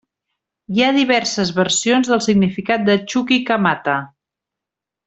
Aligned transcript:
Hi 0.77 0.81
ha 0.85 0.95
diverses 0.95 1.51
versions 1.59 2.11
del 2.15 2.25
significat 2.29 2.89
de 2.91 2.99
Chuquicamata. 3.13 4.03